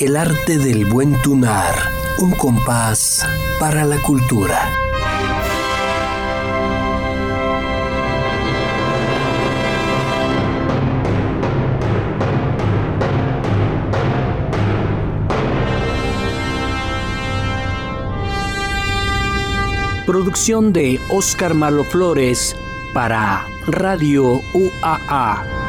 [0.00, 1.74] El arte del buen tunar,
[2.20, 3.22] un compás
[3.58, 4.66] para la cultura.
[20.06, 22.56] Producción de Oscar Malo Flores
[22.94, 25.59] para Radio UAA.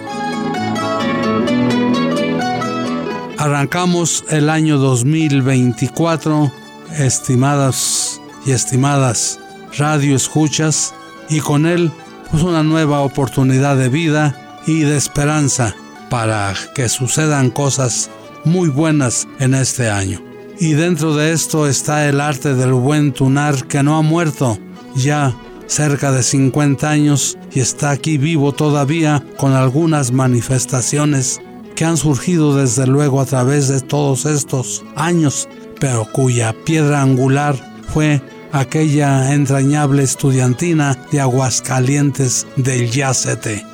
[3.37, 6.60] Arrancamos el año 2024,
[6.99, 9.41] estimadas y estimadas
[9.77, 10.95] radio escuchas,
[11.29, 11.93] y con él
[12.31, 15.75] pues una nueva oportunidad de vida y de esperanza
[16.09, 18.11] para que sucedan cosas
[18.45, 20.21] muy buenas en este año.
[20.59, 24.59] Y dentro de esto está el arte del buen tunar que no ha muerto,
[24.95, 25.35] ya
[25.67, 31.41] cerca de 50 años y está aquí vivo todavía con algunas manifestaciones
[31.77, 35.49] que han surgido desde luego a través de todos estos años,
[35.81, 37.57] pero cuya piedra angular
[37.93, 38.23] fue
[38.53, 43.65] aquella entrañable estudiantina de Aguascalientes del Yacete.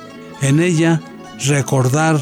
[0.41, 1.01] En ella
[1.45, 2.19] recordar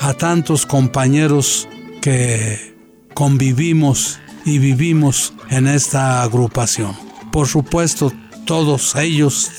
[0.00, 1.68] a tantos compañeros
[2.00, 2.74] que
[3.14, 6.94] convivimos y vivimos en esta agrupación.
[7.32, 8.12] Por supuesto,
[8.44, 9.50] todos ellos,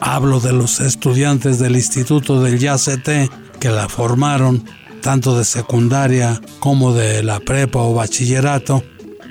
[0.00, 3.08] hablo de los estudiantes del Instituto del YACT
[3.58, 4.64] que la formaron,
[5.00, 8.82] tanto de secundaria como de la prepa o bachillerato.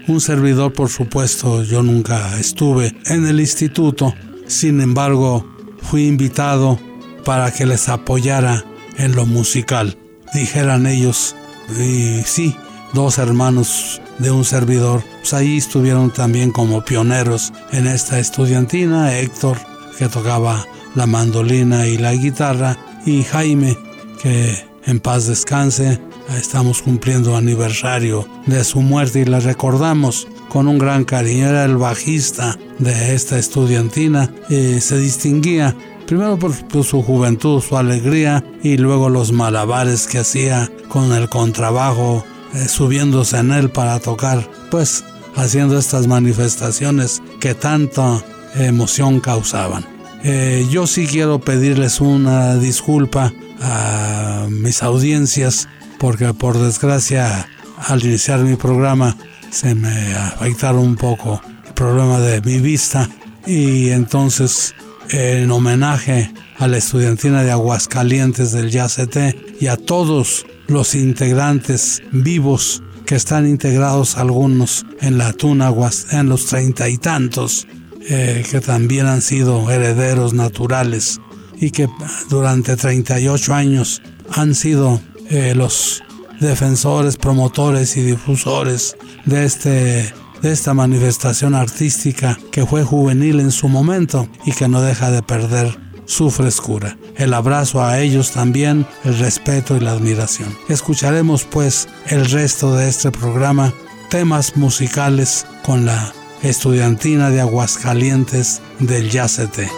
[0.07, 4.15] Un servidor, por supuesto, yo nunca estuve en el instituto,
[4.47, 5.45] sin embargo,
[5.81, 6.79] fui invitado
[7.25, 8.63] para que les apoyara
[8.97, 9.97] en lo musical,
[10.33, 11.35] dijeran ellos.
[11.77, 12.55] Y sí,
[12.93, 15.03] dos hermanos de un servidor.
[15.19, 19.57] Pues ahí estuvieron también como pioneros en esta estudiantina, Héctor,
[19.97, 20.65] que tocaba
[20.95, 23.77] la mandolina y la guitarra, y Jaime,
[24.21, 25.99] que en paz descanse,
[26.35, 31.49] estamos cumpliendo aniversario de su muerte y la recordamos con un gran cariño.
[31.49, 35.75] Era el bajista de esta estudiantina se distinguía
[36.07, 36.53] primero por,
[36.85, 43.37] su juventud, su alegría y luego los malabares que hacía con el contrabajo eh, subiéndose
[43.37, 45.03] en él para tocar, pues
[45.35, 48.23] haciendo estas manifestaciones que tanta
[48.55, 49.85] emoción causaban.
[50.23, 55.67] Eh, yo sí quiero pedirles una disculpa a mis audiencias
[55.99, 59.15] porque por desgracia al iniciar mi programa
[59.49, 63.09] se me afectaron un poco el problema de mi vista
[63.45, 64.75] y entonces
[65.09, 69.17] en homenaje a la estudiantina de Aguascalientes del YACT
[69.59, 76.47] y a todos los integrantes vivos que están integrados algunos en la Tunaguas, en los
[76.47, 77.65] treinta y tantos,
[78.01, 81.21] eh, que también han sido herederos naturales
[81.59, 81.89] y que
[82.29, 84.01] durante 38 años
[84.31, 86.03] han sido eh, los
[86.39, 88.95] defensores, promotores y difusores
[89.25, 94.81] de, este, de esta manifestación artística que fue juvenil en su momento y que no
[94.81, 96.97] deja de perder su frescura.
[97.15, 100.55] El abrazo a ellos también, el respeto y la admiración.
[100.69, 103.73] Escucharemos pues el resto de este programa,
[104.09, 106.13] temas musicales con la
[106.43, 109.69] estudiantina de Aguascalientes del Yacete.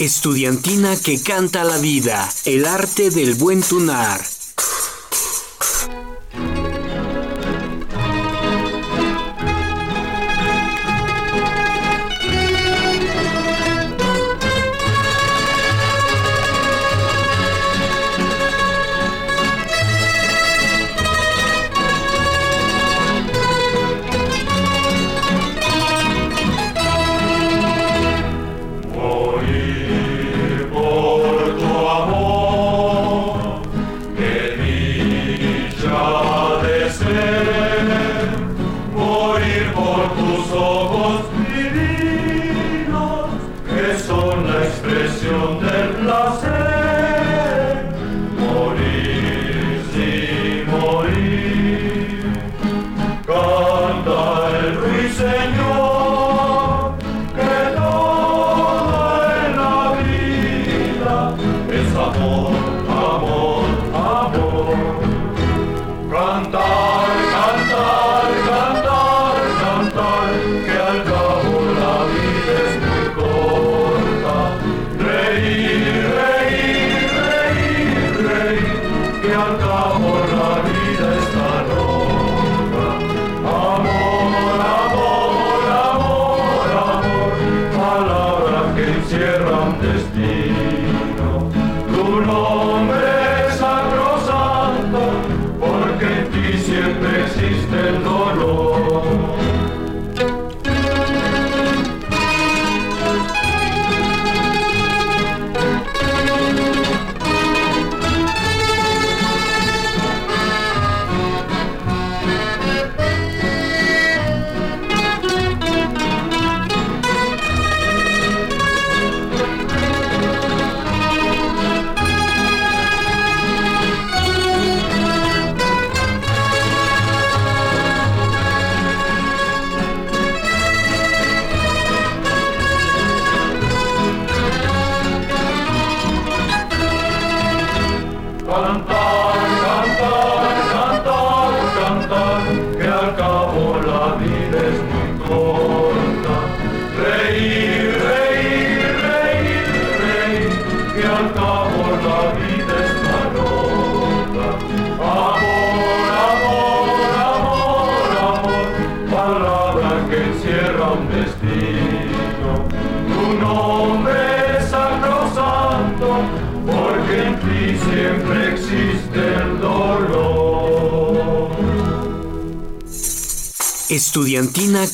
[0.00, 4.39] Estudiantina que canta la vida, el arte del buen tunar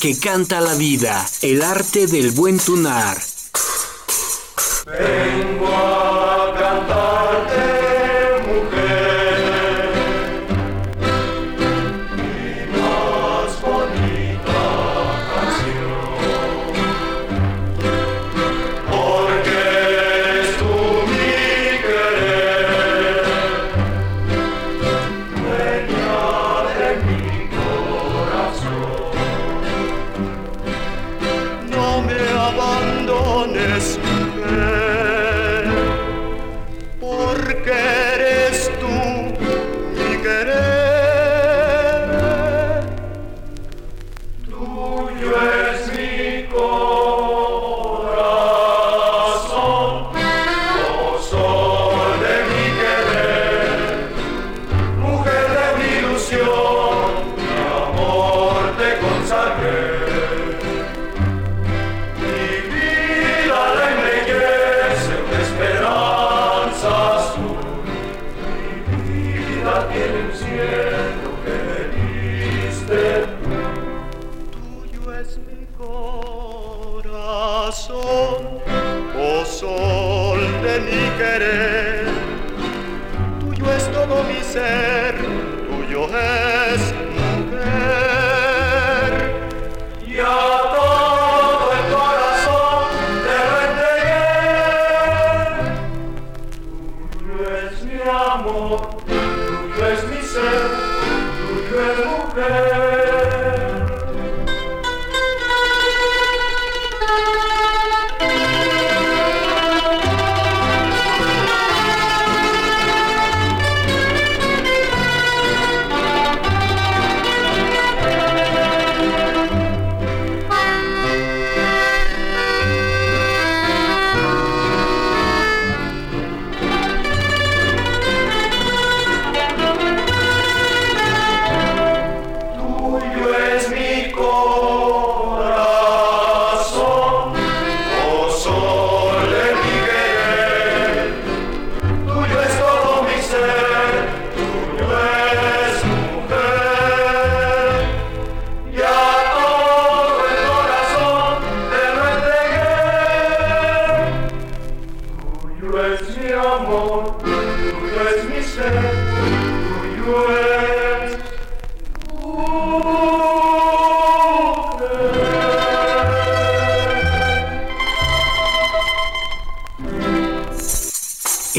[0.07, 3.21] que canta la vida, el arte del buen tunar.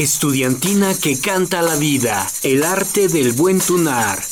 [0.08, 4.27] Estudiantina que canta la vida, el arte del buen tunar.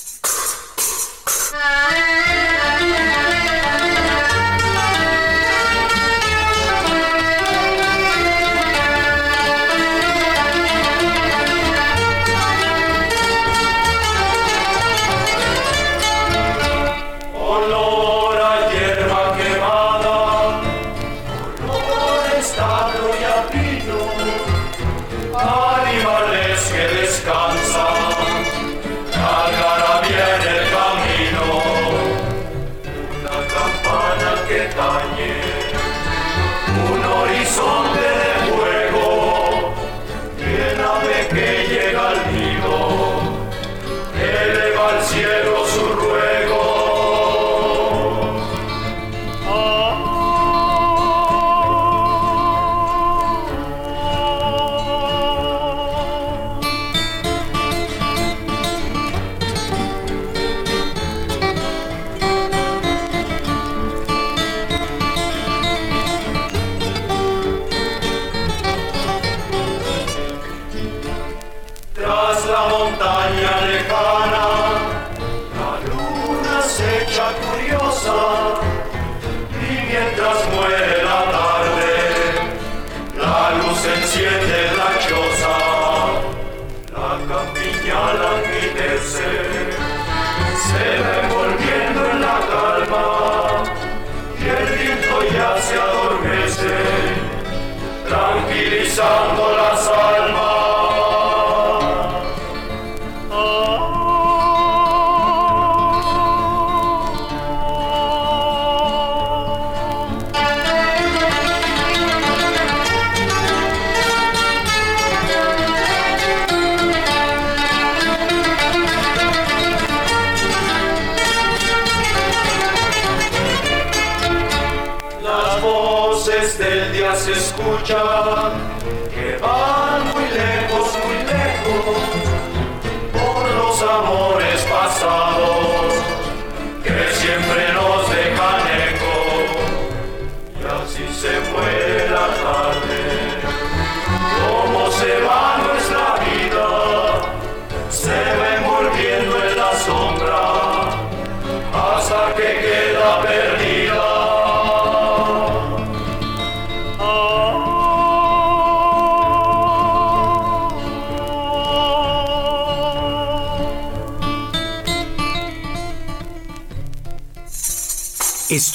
[98.96, 99.45] song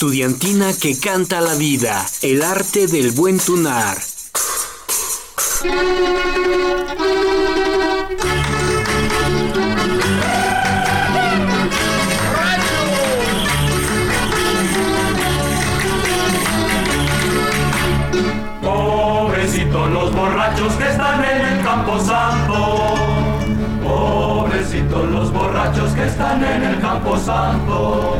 [0.02, 3.96] Estudiantina que canta la vida, el arte del buen tunar.
[18.60, 22.94] Pobrecitos los borrachos que están en el campo santo.
[23.84, 28.11] Pobrecitos los borrachos que están en el campo santo.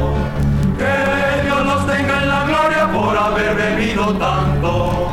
[4.18, 5.10] Tanto.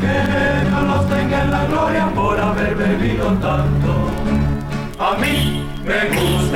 [0.00, 3.92] Que Dios los tenga en la gloria por haber bebido tanto.
[4.98, 6.47] A mí me gusta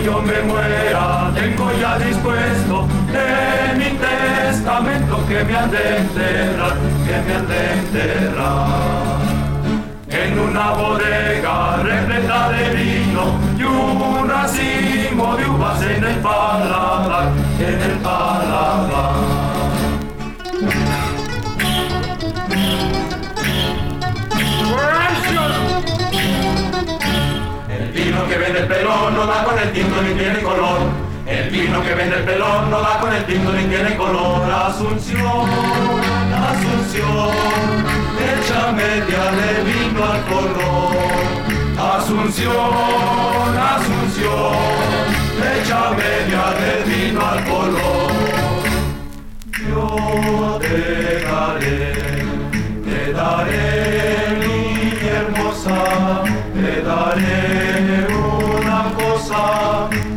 [0.00, 6.76] Yo me muera, tengo ya dispuesto en mi testamento que me han de enterrar,
[7.06, 9.22] que me han de enterrar
[10.08, 17.82] en una bodega repleta de vino y un racimo de uvas en el paladar, en
[17.82, 19.42] el paladar.
[28.32, 30.78] Que vende el pelón no da con el tinto ni tiene color.
[31.26, 34.50] El vino que vende el pelón no da con el tinto ni tiene color.
[34.50, 35.46] Asunción,
[36.50, 37.28] Asunción,
[38.32, 40.94] echa media de vino al color.
[41.94, 44.56] Asunción, Asunción,
[45.52, 48.12] echa media de vino al color.
[49.68, 51.92] Yo te daré,
[52.86, 56.22] te daré mi hermosa,
[56.54, 58.11] te daré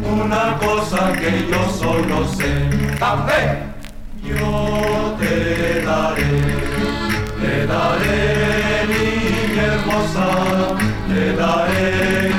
[0.03, 2.69] una cosa que yo solo sé.
[2.99, 3.63] ¡Café!
[4.23, 6.41] Yo te daré,
[7.39, 10.27] te daré mi hermosa,
[11.07, 12.31] te daré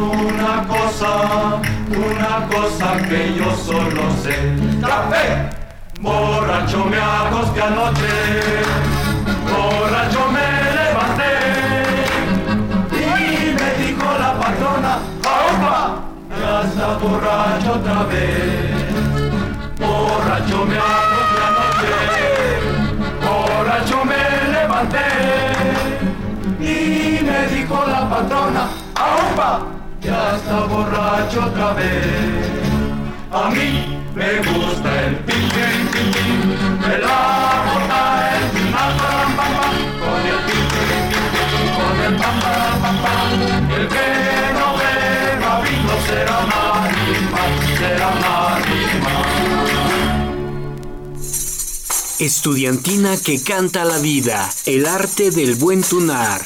[0.00, 4.36] una cosa, una cosa que yo solo sé.
[4.80, 5.50] ¡Café!
[6.00, 8.12] Borracho me acosté anoche,
[9.48, 10.63] borracho me
[16.64, 18.84] Está borracho otra vez.
[19.78, 21.94] Borracho me acosté anoche,
[23.22, 24.22] borracho me
[24.52, 25.08] levanté
[26.60, 29.50] y me dijo la patrona, ¡Aupa!
[30.00, 32.50] Ya está borracho otra vez.
[33.30, 38.02] A mí me gusta el pin, pin, pin, pin, de la bota,
[38.36, 43.28] el pam, pam, pam, con el pin, pin, pin, pin, con el pam, pam.
[43.76, 44.06] El que
[44.54, 44.93] no vino
[52.20, 56.40] Estudiantina que canta la vida, el arte del buen tunar.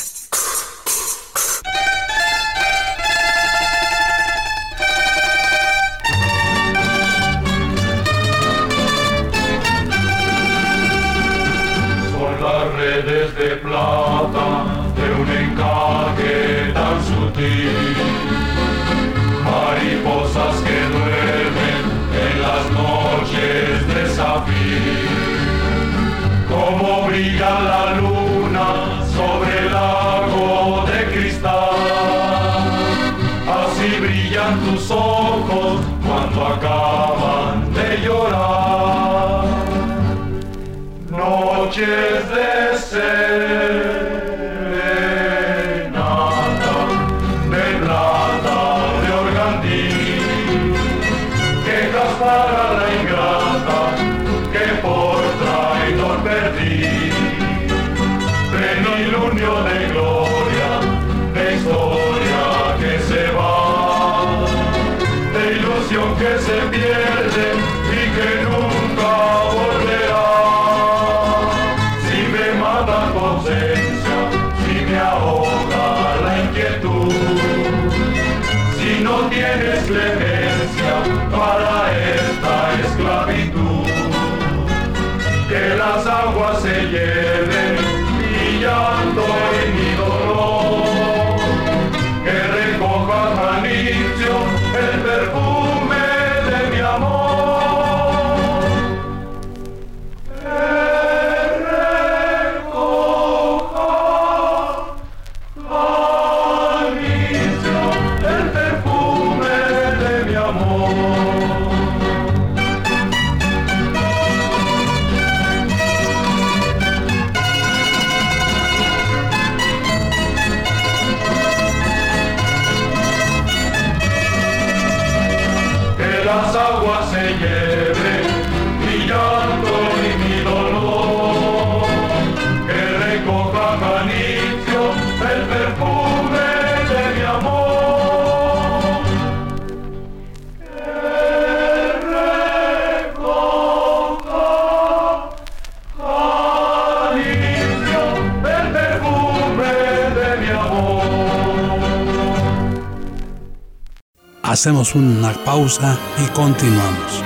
[154.58, 157.22] Hacemos una pausa y continuamos.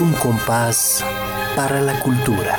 [0.00, 1.04] Un compás
[1.54, 2.56] para la cultura.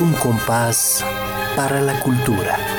[0.00, 1.04] Un compás
[1.54, 2.77] para la cultura.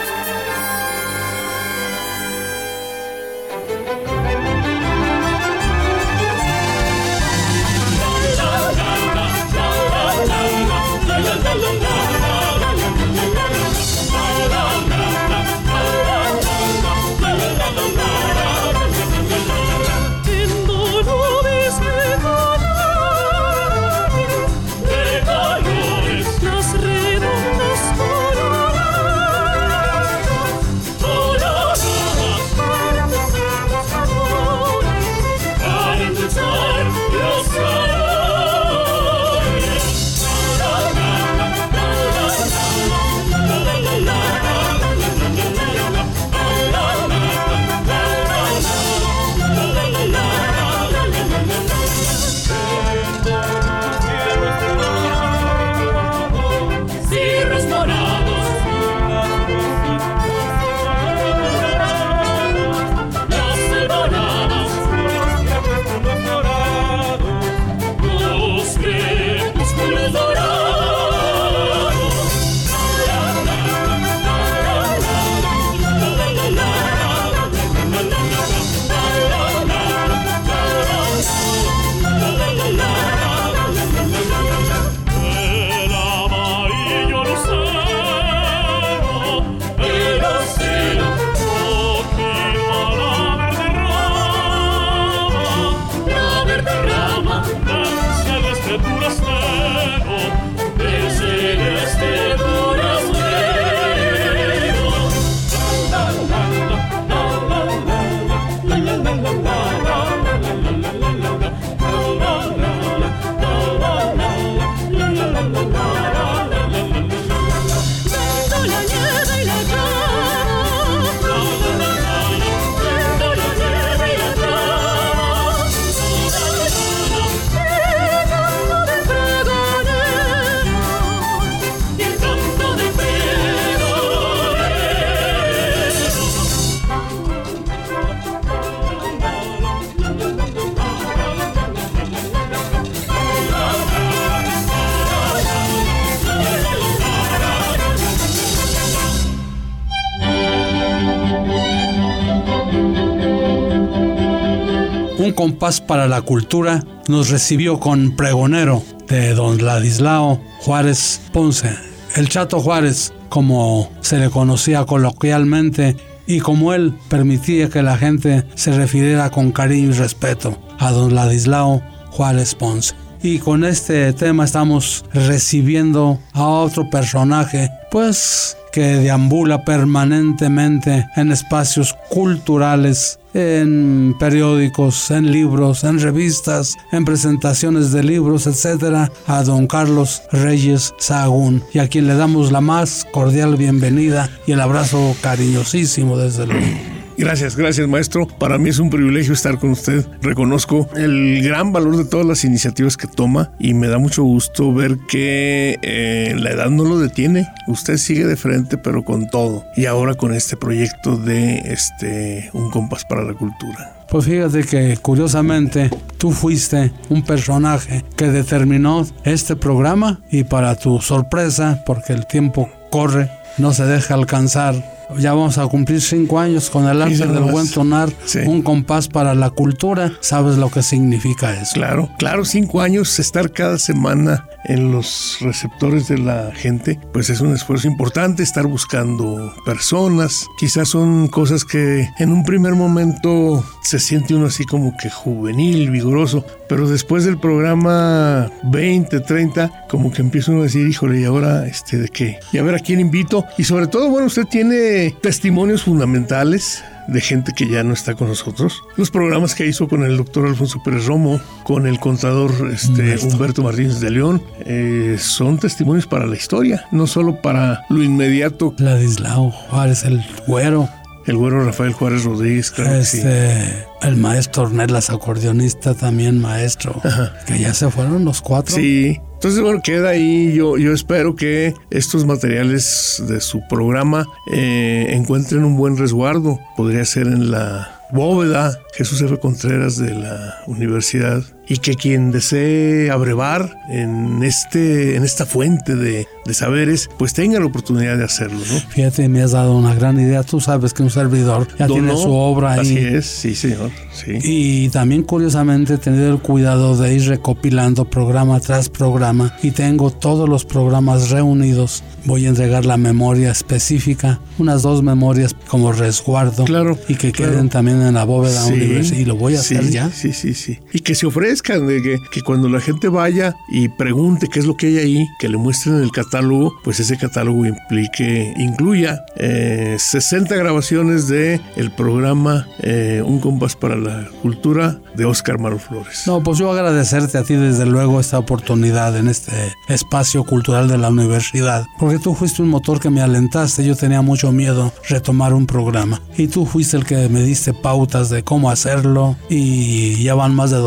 [155.40, 161.74] compás para la cultura, nos recibió con Pregonero de don Ladislao Juárez Ponce,
[162.18, 165.96] el Chato Juárez, como se le conocía coloquialmente
[166.28, 171.16] y como él permitía que la gente se refiriera con cariño y respeto a don
[171.16, 172.94] Ladislao Juárez Ponce.
[173.24, 181.96] Y con este tema estamos recibiendo a otro personaje, pues que deambula permanentemente en espacios
[182.10, 190.22] culturales, en periódicos, en libros, en revistas, en presentaciones de libros, etcétera, a don Carlos
[190.32, 196.18] Reyes Sahagún, y a quien le damos la más cordial bienvenida y el abrazo cariñosísimo
[196.18, 196.99] desde luego.
[197.20, 198.26] Gracias, gracias maestro.
[198.26, 200.06] Para mí es un privilegio estar con usted.
[200.22, 204.74] Reconozco el gran valor de todas las iniciativas que toma y me da mucho gusto
[204.74, 207.46] ver que eh, la edad no lo detiene.
[207.68, 209.66] Usted sigue de frente pero con todo.
[209.76, 214.06] Y ahora con este proyecto de este Un compás para la cultura.
[214.10, 221.02] Pues fíjate que curiosamente tú fuiste un personaje que determinó este programa y para tu
[221.02, 226.70] sorpresa, porque el tiempo corre, no se deja alcanzar ya vamos a cumplir cinco años
[226.70, 228.40] con el arte del buen tonar, Sí.
[228.46, 230.14] un compás para la cultura.
[230.20, 231.74] ¿Sabes lo que significa eso?
[231.74, 237.42] Claro, claro, cinco años, estar cada semana en los receptores de la gente, pues es
[237.42, 240.46] un esfuerzo importante, estar buscando personas.
[240.60, 245.90] Quizás son cosas que en un primer momento se siente uno así como que juvenil,
[245.90, 251.26] vigoroso, pero después del programa 20, 30, como que empieza uno a decir, híjole, ¿y
[251.26, 252.40] ahora este de qué?
[252.54, 253.44] Y a ver a quién invito.
[253.58, 258.28] Y sobre todo, bueno, usted tiene testimonios fundamentales de gente que ya no está con
[258.28, 258.84] nosotros.
[258.96, 263.64] Los programas que hizo con el doctor Alfonso Pérez Romo, con el contador este, Humberto
[263.64, 268.76] Martínez de León, eh, son testimonios para la historia, no solo para lo inmediato.
[268.78, 270.88] Ladislao Juárez, el güero,
[271.26, 273.18] El güero Rafael Juárez Rodríguez, claro que sí.
[273.18, 277.02] este, el maestro Ornelas, acordeonista también maestro,
[277.46, 278.76] que ya se fueron los cuatro.
[278.76, 279.20] Sí.
[279.34, 280.54] Entonces, bueno, queda ahí.
[280.54, 286.60] Yo, yo espero que estos materiales de su programa eh, encuentren un buen resguardo.
[286.76, 289.38] Podría ser en la bóveda Jesús F.
[289.38, 296.28] Contreras de la universidad y que quien desee abrevar en, este, en esta fuente de,
[296.46, 298.80] de saberes, pues tenga la oportunidad de hacerlo, ¿no?
[298.90, 300.42] Fíjate, me has dado una gran idea.
[300.44, 302.80] Tú sabes que un servidor ya tiene Donó, su obra ahí.
[302.80, 303.92] Así es, sí, señor.
[304.14, 304.40] Sí.
[304.44, 310.10] Y también curiosamente he tenido el cuidado de ir recopilando programa tras programa y tengo
[310.12, 312.04] todos los programas reunidos.
[312.26, 317.54] Voy a entregar la memoria específica, unas dos memorias como resguardo Claro, y que claro.
[317.54, 320.10] queden también en la bóveda Sí, universitaria y lo voy a sí, hacer ya.
[320.12, 320.80] Sí, sí, sí.
[320.92, 321.26] Y que se
[321.60, 324.98] ofrezcan, de que, que cuando la gente vaya y pregunte qué es lo que hay
[324.98, 331.62] ahí, que le muestren el catálogo, pues ese catálogo implique, incluya eh, 60 grabaciones de
[331.76, 336.24] el programa eh, Un compás para la cultura de Oscar Maro Flores.
[336.26, 339.52] No, pues yo agradecerte a ti desde luego esta oportunidad en este
[339.88, 344.22] espacio cultural de la universidad, porque tú fuiste un motor que me alentaste, yo tenía
[344.22, 348.70] mucho miedo retomar un programa y tú fuiste el que me diste pautas de cómo
[348.70, 350.78] hacerlo y ya van más de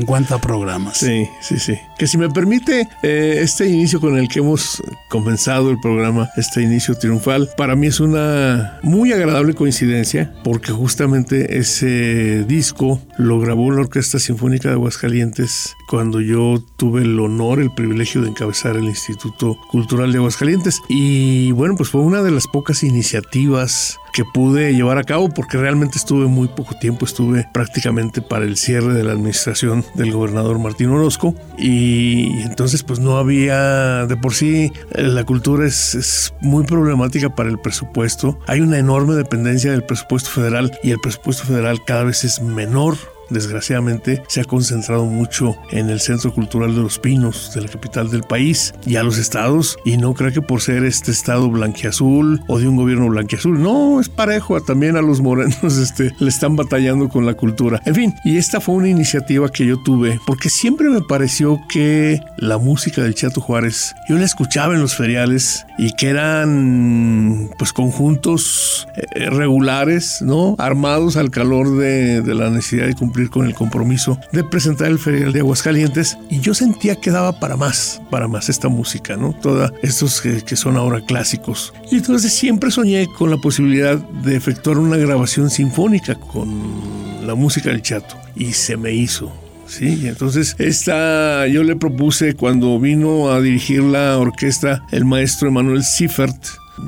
[0.00, 0.98] 250 programas.
[0.98, 1.78] Sí, sí, sí.
[1.98, 6.62] Que si me permite, eh, este inicio con el que hemos comenzado el programa, este
[6.62, 13.70] inicio triunfal, para mí es una muy agradable coincidencia, porque justamente ese disco lo grabó
[13.70, 18.84] la Orquesta Sinfónica de Aguascalientes cuando yo tuve el honor, el privilegio de encabezar el
[18.84, 20.80] Instituto Cultural de Aguascalientes.
[20.88, 25.58] Y bueno, pues fue una de las pocas iniciativas que pude llevar a cabo porque
[25.58, 30.60] realmente estuve muy poco tiempo, estuve prácticamente para el cierre de la administración del gobernador
[30.60, 31.34] Martín Orozco.
[31.58, 37.50] Y entonces pues no había de por sí la cultura es, es muy problemática para
[37.50, 42.24] el presupuesto, hay una enorme dependencia del presupuesto federal y el presupuesto federal cada vez
[42.24, 42.96] es menor
[43.34, 48.10] desgraciadamente se ha concentrado mucho en el Centro Cultural de los Pinos, de la capital
[48.10, 52.42] del país, y a los estados, y no creo que por ser este estado blanquiazul
[52.48, 56.56] o de un gobierno blanquiazul, no, es parejo, también a los morenos este, le están
[56.56, 57.82] batallando con la cultura.
[57.84, 62.20] En fin, y esta fue una iniciativa que yo tuve, porque siempre me pareció que
[62.38, 67.72] la música del Chato Juárez, yo la escuchaba en los feriales y que eran pues
[67.72, 70.54] conjuntos eh, regulares, ¿no?
[70.58, 74.98] Armados al calor de, de la necesidad de cumplir con el compromiso de presentar el
[74.98, 79.32] ferial de Aguascalientes y yo sentía que daba para más, para más esta música, ¿no?
[79.32, 81.72] Toda estos que, que son ahora clásicos.
[81.90, 87.70] Y entonces siempre soñé con la posibilidad de efectuar una grabación sinfónica con la música
[87.70, 89.32] del Chato y se me hizo.
[89.66, 95.82] Sí, entonces esta yo le propuse cuando vino a dirigir la orquesta el maestro Emanuel
[95.82, 96.36] Siffert,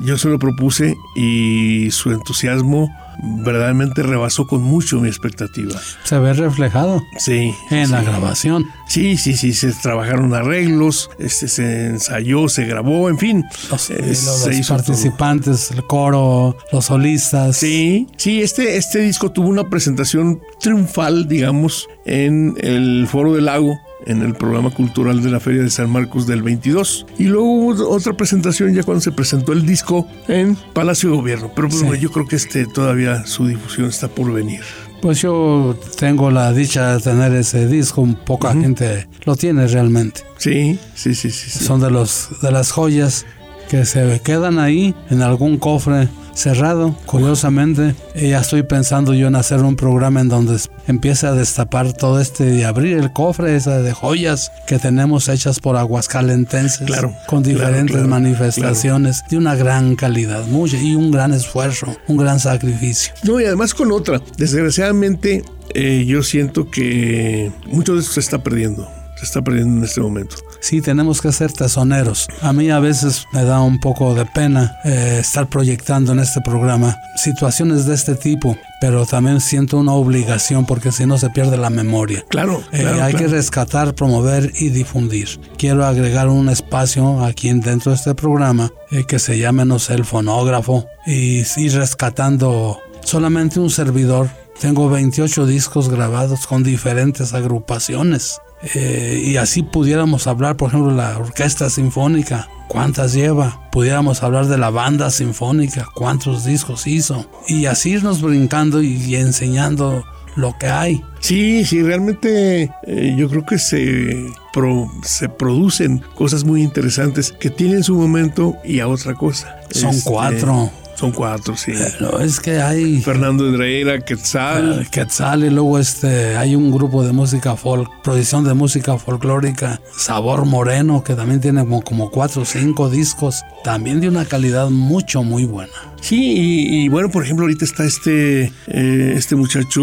[0.05, 2.89] yo se lo propuse y su entusiasmo
[3.21, 5.79] verdaderamente rebasó con mucho mi expectativa.
[6.03, 7.51] Se ve reflejado Sí.
[7.71, 8.65] en la grabación.
[8.87, 13.43] Sí, sí, sí, se trabajaron arreglos, este, se ensayó, se grabó, en fin.
[13.69, 14.75] Los, eh, los todo.
[14.77, 17.57] participantes, el coro, los solistas.
[17.57, 23.77] Sí, sí, este, este disco tuvo una presentación triunfal, digamos, en el Foro del Lago,
[24.07, 27.05] en el programa cultural de la Feria de San Marcos del 22.
[27.19, 31.51] Y luego hubo otra presentación ya cuando se presentó el disco en Palacio de Gobierno.
[31.55, 31.99] Pero pues, Sí.
[31.99, 34.61] yo creo que este todavía su difusión está por venir.
[35.01, 40.21] Pues yo tengo la dicha de tener ese disco, poca gente lo tiene realmente.
[40.37, 41.49] Sí, sí, sí, sí.
[41.51, 41.63] sí.
[41.63, 43.25] Son de los de las joyas
[43.69, 46.07] que se quedan ahí en algún cofre
[46.37, 47.95] cerrado, curiosamente.
[48.15, 52.55] Ya estoy pensando yo en hacer un programa en donde empiece a destapar todo este
[52.55, 56.85] y abrir el cofre esa de joyas que tenemos hechas por aguascalentenses.
[56.85, 62.17] Claro, Con diferentes claro, manifestaciones de una gran calidad, mucha, y un gran esfuerzo, un
[62.17, 63.13] gran sacrificio.
[63.23, 64.21] No, y además con otra.
[64.37, 68.87] Desgraciadamente, eh, yo siento que mucho de esto se está perdiendo.
[69.17, 70.35] Se está perdiendo en este momento.
[70.67, 72.27] Sí, tenemos que ser tesoneros.
[72.41, 76.41] A mí a veces me da un poco de pena eh, estar proyectando en este
[76.41, 81.55] programa situaciones de este tipo, pero también siento una obligación porque si no se pierde
[81.55, 82.25] la memoria.
[82.27, 85.39] Claro, Eh, claro, hay que rescatar, promover y difundir.
[85.57, 89.93] Quiero agregar un espacio aquí dentro de este programa eh, que se llame, no sé,
[89.93, 94.29] el fonógrafo y ir rescatando solamente un servidor.
[94.59, 98.41] Tengo 28 discos grabados con diferentes agrupaciones.
[98.75, 103.61] Eh, y así pudiéramos hablar, por ejemplo, la orquesta sinfónica, cuántas lleva.
[103.71, 107.25] Pudiéramos hablar de la banda sinfónica, cuántos discos hizo.
[107.47, 110.03] Y así irnos brincando y, y enseñando
[110.35, 111.01] lo que hay.
[111.19, 117.49] Sí, sí, realmente eh, yo creo que se, pro- se producen cosas muy interesantes que
[117.49, 119.55] tienen su momento y a otra cosa.
[119.71, 120.69] Son Este, cuatro.
[120.99, 121.73] Son cuatro, sí.
[121.99, 124.81] No, es que hay Fernando Edreira, Quetzal.
[124.81, 129.79] eh, Quetzal y luego este hay un grupo de música folk, producción de música folclórica,
[129.95, 134.69] Sabor Moreno, que también tiene como, como cuatro o cinco discos, también de una calidad
[134.71, 135.71] mucho, muy buena.
[136.01, 139.81] Sí, y, y bueno, por ejemplo, ahorita está este, eh, este muchacho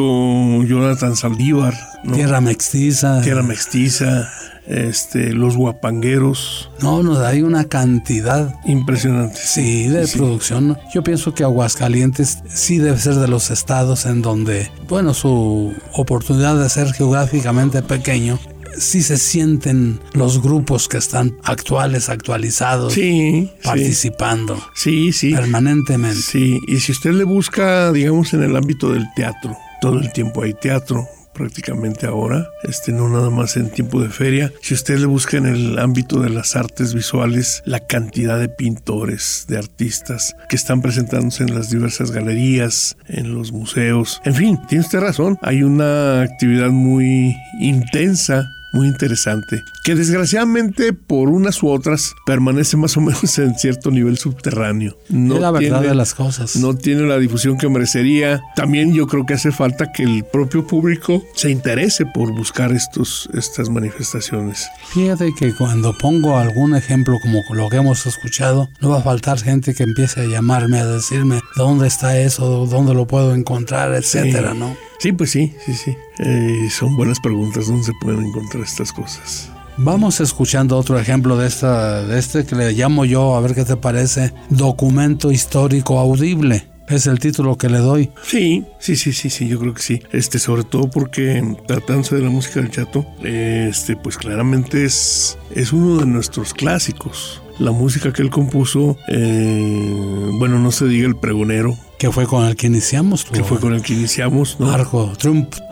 [0.64, 1.74] Jonathan Saldívar,
[2.04, 2.14] ¿no?
[2.14, 3.20] Tierra Mestiza.
[3.22, 4.30] Tierra Mestiza,
[4.66, 8.54] este, Los Guapangueros, No, no, hay una cantidad.
[8.64, 9.40] impresionantes.
[9.40, 10.78] Sí, de producción.
[10.94, 16.60] Yo pienso que Aguascalientes sí debe ser de los estados en donde, bueno, su oportunidad
[16.60, 18.38] de ser geográficamente pequeño,
[18.76, 25.32] sí se sienten los grupos que están actuales, actualizados, sí, participando sí, sí.
[25.34, 26.20] permanentemente.
[26.20, 30.42] Sí, y si usted le busca, digamos, en el ámbito del teatro, todo el tiempo
[30.42, 34.52] hay teatro prácticamente ahora, este no nada más en tiempo de feria.
[34.62, 39.44] Si usted le busca en el ámbito de las artes visuales, la cantidad de pintores,
[39.48, 44.84] de artistas que están presentándose en las diversas galerías, en los museos, en fin, tiene
[44.84, 52.14] usted razón, hay una actividad muy intensa muy interesante, que desgraciadamente por unas u otras
[52.26, 54.96] permanece más o menos en cierto nivel subterráneo.
[55.08, 56.56] No es la verdad tiene- de las cosas.
[56.56, 58.42] no tiene la difusión que merecería.
[58.56, 63.28] También yo creo que hace falta que el propio público se interese por buscar estos,
[63.34, 64.68] estas manifestaciones.
[64.92, 69.38] Fíjate que cuando pongo algún ejemplo como lo que hemos escuchado, no va a faltar
[69.40, 74.52] gente que empiece a llamarme, a decirme dónde está eso, dónde lo puedo encontrar, etcétera,
[74.52, 74.58] Sí.
[74.58, 74.76] ¿no?
[74.98, 75.96] Sí, pues sí, sí, sí.
[76.18, 77.66] Eh, son buenas preguntas.
[77.66, 79.50] ¿Dónde se pueden encontrar estas cosas?
[79.76, 83.64] Vamos escuchando otro ejemplo de esta, de este que le llamo yo, a ver qué
[83.64, 86.68] te parece, documento histórico audible.
[86.88, 88.10] Es el título que le doy.
[88.22, 90.02] Sí, sí, sí, sí, sí, yo creo que sí.
[90.12, 95.72] Este, sobre todo porque tratándose de la música del chato, este, pues claramente es, es
[95.72, 97.42] uno de nuestros clásicos.
[97.58, 102.44] La música que él compuso, eh, bueno, no se diga el pregonero, que fue con
[102.44, 103.24] el que iniciamos.
[103.24, 104.70] que fue con el que iniciamos, ¿no?
[104.70, 105.12] Arco,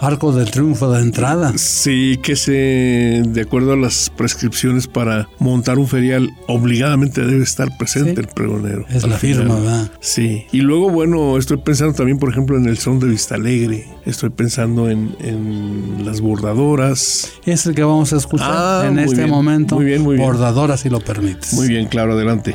[0.00, 1.52] arco del triunfo de entrada.
[1.56, 7.76] Sí, que se, de acuerdo a las prescripciones para montar un ferial, obligadamente debe estar
[7.76, 8.20] presente Sí.
[8.20, 8.84] el pregonero.
[8.88, 9.38] Es la final.
[9.40, 9.90] firma, ¿verdad?
[10.00, 10.44] Sí.
[10.52, 13.86] Y luego, bueno, estoy pensando también, por ejemplo, en el son de Vista Alegre.
[14.06, 17.32] Estoy pensando en, en las bordadoras.
[17.44, 19.74] Es el que vamos a escuchar Ah, en este bien, momento.
[19.76, 20.26] muy bien, muy bien.
[20.26, 21.52] Bordadora, si lo permites.
[21.54, 22.54] Muy bien, claro, adelante.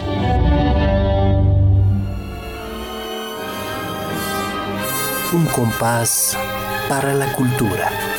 [5.33, 6.37] Un compás
[6.87, 8.16] para la cultura.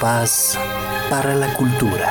[0.00, 0.56] Compás
[1.10, 2.10] para la cultura.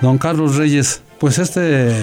[0.00, 1.94] Don Carlos Reyes, pues este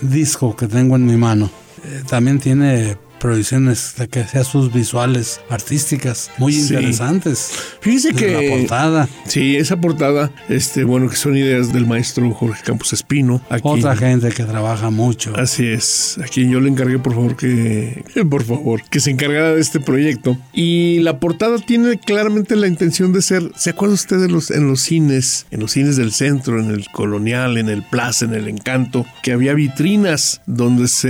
[0.00, 1.50] disco que tengo en mi mano
[1.84, 6.60] eh, también tiene provisiones de que sea sus visuales artísticas muy Sí.
[6.74, 7.50] interesantes.
[7.80, 12.62] Fíjese que la portada, Sí, esa portada, este, bueno, que son ideas del maestro Jorge
[12.64, 13.40] Campos Espino.
[13.50, 15.32] Aquí, otra gente que trabaja mucho.
[15.36, 19.54] Así es, a quien yo le encargué, por favor, que, por favor, que se encargara
[19.54, 20.36] de este proyecto.
[20.52, 24.66] Y la portada tiene claramente la intención de ser, ¿se acuerda usted de los, en
[24.66, 28.48] los cines, en los cines del centro, en el Colonial, en el Plaza, en el
[28.48, 31.08] Encanto, que había vitrinas donde se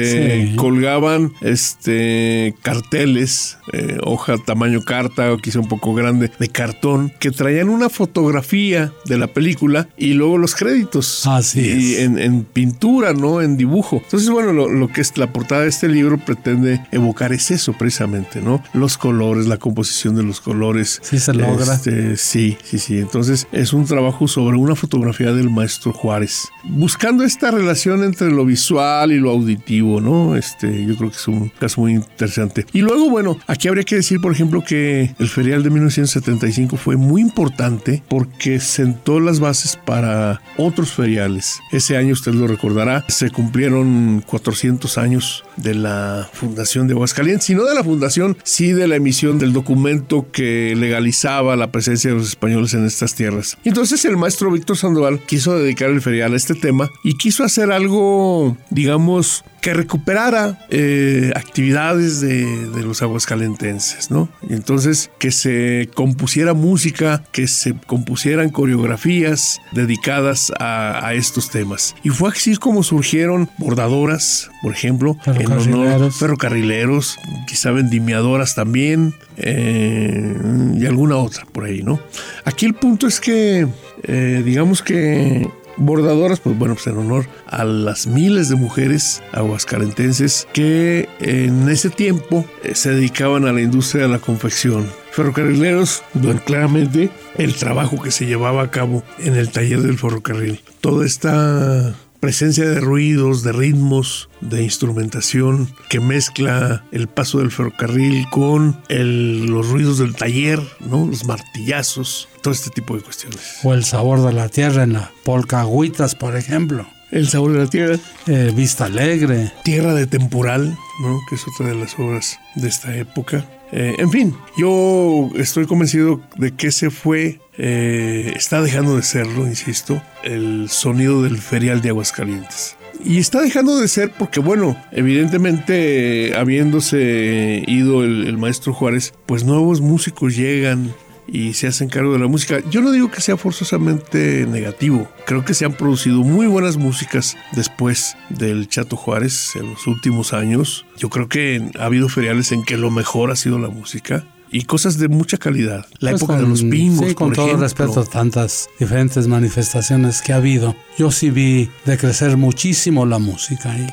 [0.49, 0.57] Sí.
[0.57, 7.31] colgaban, este, carteles, eh, hoja tamaño carta o quizá un poco grande, de cartón, que
[7.31, 11.27] traían una fotografía de la película y luego los créditos.
[11.27, 12.01] Así Y es.
[12.01, 13.43] en, en pintura, ¿no?
[13.43, 14.01] En dibujo.
[14.03, 17.75] Entonces, bueno, lo, lo que es la portada de este libro pretende evocar es eso
[17.75, 18.63] precisamente, ¿no?
[18.73, 21.01] Los colores, la composición de los colores.
[21.03, 21.75] Sí se logra.
[21.75, 22.99] Este, sí, sí, sí.
[22.99, 26.49] Entonces, es un trabajo sobre una fotografía del maestro Juárez.
[26.65, 30.35] Buscando esta relación entre lo visual y lo auditivo, ¿no?
[30.37, 32.65] Este, yo creo que es un caso muy interesante.
[32.73, 36.97] Y luego, bueno, aquí habría que decir, por ejemplo, que el ferial de 1975 fue
[36.97, 41.61] muy importante porque sentó las bases para otros feriales.
[41.73, 47.55] Ese año, usted lo recordará, se cumplieron 400 años de la fundación de Aguascalientes, y
[47.55, 52.17] no de la fundación, sí de la emisión del documento que legalizaba la presencia de
[52.17, 53.57] los españoles en estas tierras.
[53.65, 57.73] Entonces el maestro Víctor Sandoval quiso dedicar el ferial a este tema y quiso hacer
[57.73, 64.29] algo, digamos, que recuperara eh, actividades de, de los aguascalentenses, ¿no?
[64.49, 71.97] Y entonces que se compusiera música, que se compusieran coreografías dedicadas a, a estos temas.
[72.05, 76.19] Y fue así como surgieron bordadoras, por ejemplo, en honor Ferrocarrileros.
[76.19, 77.19] ferrocarrileros,
[77.49, 80.37] quizá vendimiadoras también, eh,
[80.77, 81.99] y alguna otra por ahí, ¿no?
[82.45, 83.67] Aquí el punto es que,
[84.03, 90.47] eh, digamos que bordadoras, pues bueno, pues en honor a las miles de mujeres aguascalentenses
[90.53, 94.87] que en ese tiempo eh, se dedicaban a la industria de la confección.
[95.19, 96.05] Ferrocarrileros,
[96.45, 100.61] claramente el trabajo que se llevaba a cabo en el taller del ferrocarril.
[100.81, 108.27] Toda esta presencia de ruidos, de ritmos, de instrumentación que mezcla el paso del ferrocarril
[108.31, 111.05] con el- los ruidos del taller, ¿no?
[111.09, 113.41] los martillazos, todo este tipo de cuestiones.
[113.65, 116.87] O el sabor de la tierra en la polca Agüitas, por ejemplo.
[117.11, 117.97] El sabor de la tierra,
[118.29, 119.51] Eh, Vista Alegre.
[119.65, 121.19] Tierra de Temporal, ¿no?
[121.29, 123.45] que es otra de las obras de esta época.
[123.73, 129.47] Eh, en fin, yo estoy convencido de que ese fue, eh, está dejando de serlo,
[129.47, 132.77] insisto, el sonido del ferial de Aguascalientes.
[133.05, 139.45] Y está dejando de ser porque, bueno, evidentemente, habiéndose ido el, el maestro Juárez, pues
[139.45, 140.93] nuevos músicos llegan
[141.29, 142.61] y se hacen cargo de la música.
[142.71, 145.09] Yo no digo que sea forzosamente negativo.
[145.27, 150.33] Creo que se han producido muy buenas músicas después del Chato Juárez en los últimos
[150.33, 150.87] años.
[150.97, 154.63] Yo creo que ha habido feriales en que lo mejor ha sido la música y
[154.65, 155.87] cosas de mucha calidad.
[156.01, 157.65] La Pues época de con- los pingos, Sí, con por todo ejemplo.
[157.67, 160.75] respeto a tantas diferentes manifestaciones que ha habido.
[160.99, 163.89] Yo sí vi de crecer muchísimo la música y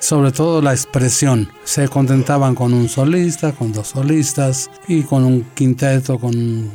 [0.00, 1.48] sobre todo la expresión.
[1.64, 6.70] Se contentaban con un solista, con dos solistas y con un quinteto, con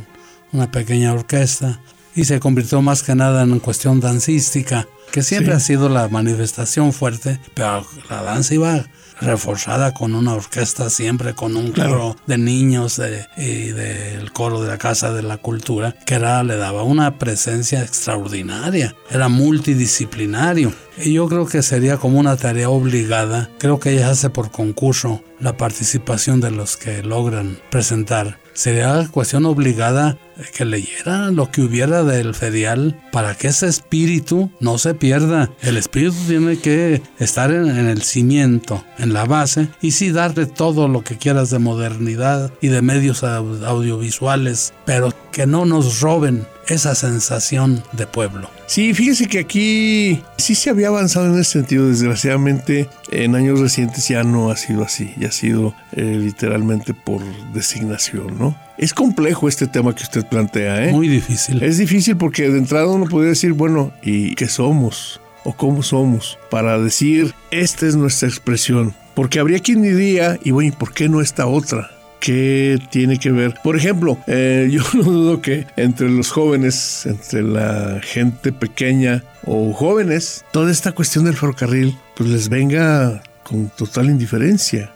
[0.51, 1.79] una pequeña orquesta.
[2.15, 5.57] Y se convirtió más que nada en cuestión dancística, que siempre Sí.
[5.57, 8.85] ha sido la manifestación fuerte, pero la danza iba
[9.21, 14.67] reforzada con una orquesta siempre, con un coro de niños de- y del coro de
[14.69, 20.73] la Casa de la Cultura, que era, le daba una presencia extraordinaria, era multidisciplinario.
[20.97, 25.23] Y yo creo que sería como una tarea obligada, creo que ella hace por concurso
[25.39, 28.39] la participación de los que logran presentar.
[28.53, 30.17] Sería cuestión obligada
[30.55, 35.49] que leyeran lo que hubiera del ferial para que ese espíritu no se pierda.
[35.61, 40.87] El espíritu tiene que estar en, el cimiento, en la base, y sí darle todo
[40.87, 46.45] lo que quieras de modernidad y de medios au- audiovisuales, pero que no nos roben
[46.67, 48.49] esa sensación de pueblo.
[48.67, 51.87] Sí, fíjese que aquí sí se había avanzado en ese sentido.
[51.89, 55.13] Desgraciadamente, en años recientes ya no ha sido así.
[55.17, 57.21] Ya ha sido eh, literalmente por
[57.53, 58.57] designación, ¿no?
[58.77, 60.91] Es complejo este tema que usted plantea, ¿eh?
[60.91, 61.61] Muy difícil.
[61.61, 65.21] Es difícil porque de entrada uno podría decir, bueno, ¿y qué somos?
[65.43, 66.39] ¿O cómo somos?
[66.49, 68.93] Para decir, esta es nuestra expresión.
[69.13, 71.91] Porque habría quien diría, y bueno, ¿y por qué no esta otra?
[72.19, 73.55] ¿Qué tiene que ver?
[73.63, 79.73] Por ejemplo, eh, yo no dudo que entre los jóvenes, entre la gente pequeña o
[79.73, 84.92] jóvenes, toda esta cuestión del ferrocarril pues les venga con total indiferencia.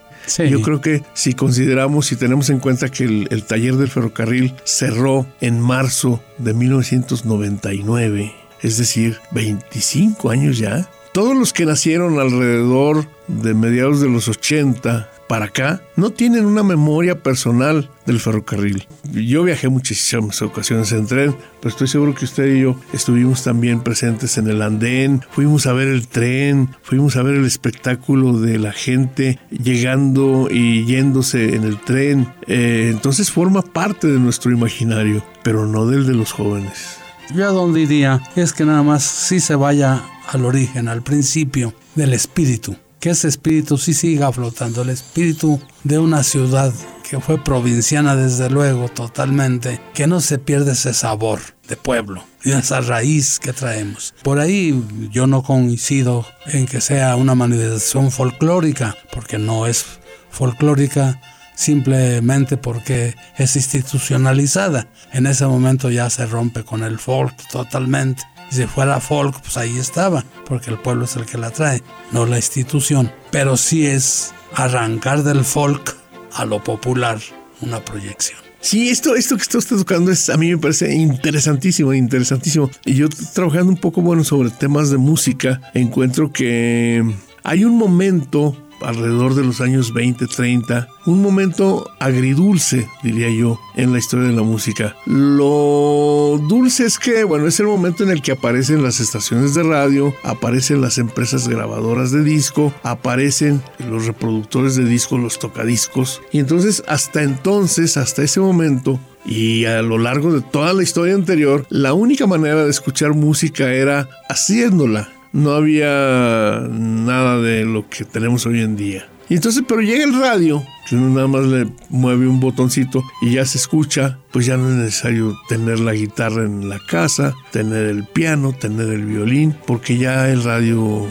[0.50, 5.26] Yo creo que si consideramos y tenemos en cuenta que el taller del ferrocarril cerró
[5.42, 13.54] en marzo de 1999, es decir, 25 años ya, todos los que nacieron alrededor de
[13.54, 18.88] mediados de los 80 para acá no tienen una memoria personal del ferrocarril.
[19.12, 23.82] Yo viajé muchísimas ocasiones en tren, pero estoy seguro que usted y yo estuvimos también
[23.82, 28.58] presentes en el andén, fuimos a ver el tren, fuimos a ver el espectáculo de
[28.58, 32.34] la gente llegando y yéndose en el tren.
[32.48, 36.98] Eh, entonces forma parte de nuestro imaginario, pero no del de los jóvenes.
[37.36, 41.74] Yo a donde iría es que nada más sí se vaya al origen, al principio
[41.96, 42.78] del espíritu.
[43.00, 46.74] Que ese espíritu sí siga flotando, el espíritu de una ciudad
[47.08, 52.52] que fue provinciana desde luego totalmente, que no se pierde ese sabor de pueblo y
[52.52, 54.14] esa raíz que traemos.
[54.24, 59.86] Por ahí yo no coincido en que sea una manifestación folclórica, porque no es
[60.30, 61.22] folclórica
[61.56, 64.88] simplemente porque es institucionalizada.
[65.12, 68.24] En ese momento ya se rompe con el folk totalmente.
[68.52, 71.84] Y si fuera folk, pues ahí estaba, porque el pueblo es el que la trae,
[72.12, 73.12] no la institución.
[73.32, 75.96] Pero sí es arrancar del folk
[76.34, 77.20] a lo popular
[77.62, 78.40] una proyección.
[78.60, 82.70] Sí, esto, esto que está usted tocando es, a mí me parece interesantísimo, interesantísimo.
[82.86, 87.04] Y yo trabajando un poco, bueno, sobre temas de música, encuentro que
[87.44, 93.92] hay un momento alrededor de los años 20, 30, un momento agridulce, diría yo, en
[93.92, 94.96] la historia de la música.
[95.06, 99.64] Lo dulce es que, bueno, es el momento en el que aparecen las estaciones de
[99.64, 106.22] radio, aparecen las empresas grabadoras de disco, aparecen los reproductores de disco, los tocadiscos.
[106.32, 111.14] Y entonces, hasta entonces, hasta ese momento, y a lo largo de toda la historia
[111.14, 118.04] anterior, la única manera de escuchar música era haciéndola no había nada de lo que
[118.06, 119.08] tenemos hoy en día.
[119.30, 123.34] Y entonces, pero llega el radio, que uno nada más le mueve un botoncito y
[123.34, 127.86] ya se escucha, pues ya no es necesario tener la guitarra en la casa, tener
[127.86, 131.06] el piano, tener el violín, porque ya el radio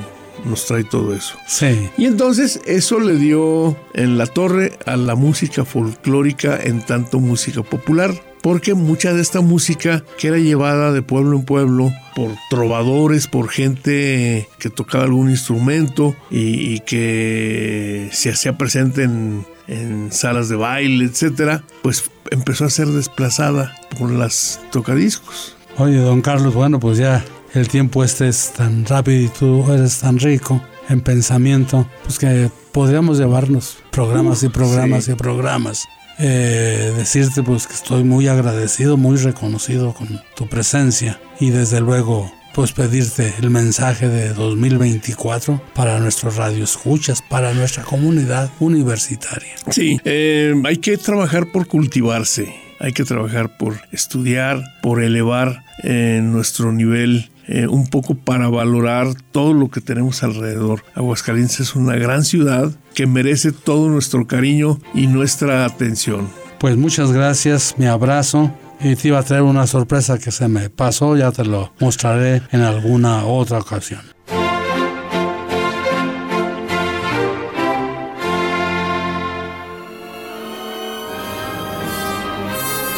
[0.45, 1.37] nos trae todo eso.
[1.47, 1.89] Sí.
[1.97, 7.63] Y entonces eso le dio en la torre a la música folclórica en tanto música
[7.63, 8.13] popular
[8.47, 13.49] porque mucha de esta música que era llevada de pueblo en pueblo por trovadores, por
[13.49, 20.55] gente que tocaba algún instrumento y, y que se hacía presente en, en, salas de
[20.55, 25.57] baile, etcétera, pues empezó a ser desplazada por las tocadiscos.
[25.79, 29.99] Oye, don Carlos, bueno, pues ya el tiempo este es tan rápido y tú eres
[29.99, 35.11] tan rico en pensamiento, pues que podríamos llevarnos programas y programas sí.
[35.11, 35.89] y programas.
[36.19, 42.33] Eh, decirte pues que estoy muy agradecido, muy reconocido con tu presencia y desde luego
[42.55, 49.53] pues pedirte el mensaje de 2024 para nuestros radioescuchas, para nuestra comunidad universitaria.
[49.69, 56.21] Sí, eh, hay que trabajar por cultivarse, hay que trabajar por estudiar, por elevar eh,
[56.23, 60.83] nuestro nivel eh, un poco para valorar todo lo que tenemos alrededor.
[60.95, 66.29] Aguascalientes es una gran ciudad que merece todo nuestro cariño y nuestra atención.
[66.59, 68.51] Pues muchas gracias, mi abrazo.
[68.81, 72.43] Y te iba a traer una sorpresa que se me pasó, ya te lo mostraré
[72.53, 74.03] en alguna otra ocasión.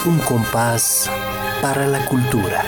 [0.04, 1.10] Un compás
[1.60, 2.64] para la cultura.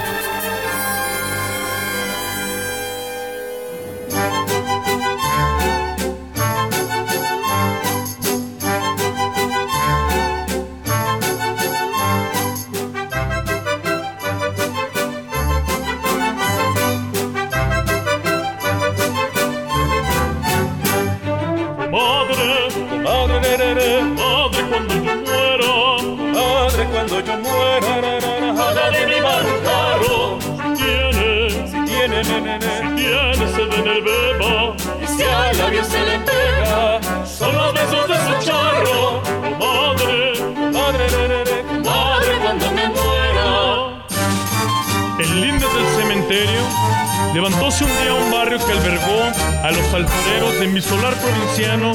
[47.35, 49.22] Levantóse un día un barrio que albergó
[49.62, 51.93] a los alfareros de mi solar provinciano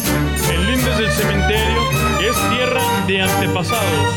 [0.50, 1.82] en lindes del cementerio,
[2.22, 4.16] es tierra de antepasados.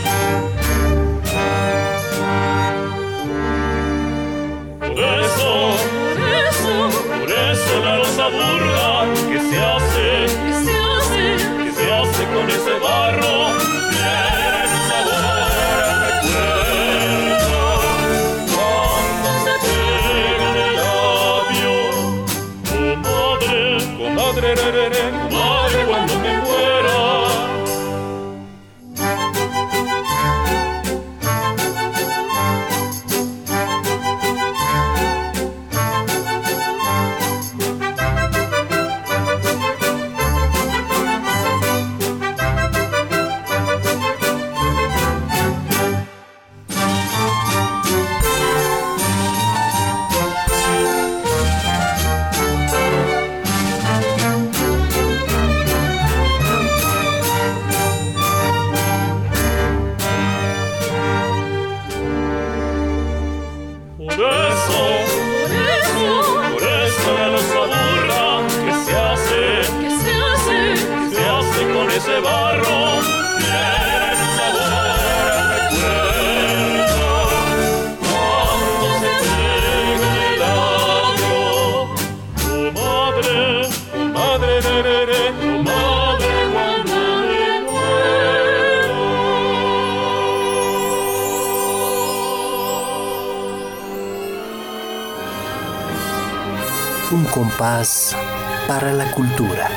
[4.81, 5.77] Por eso,
[6.15, 6.91] por eso,
[7.21, 8.98] por eso la rosa burla
[97.59, 98.17] Compás
[98.69, 99.69] para la cultura.